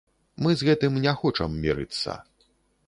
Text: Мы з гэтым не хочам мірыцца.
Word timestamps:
Мы 0.45 0.55
з 0.61 0.69
гэтым 0.69 0.97
не 1.05 1.13
хочам 1.21 1.61
мірыцца. 1.67 2.21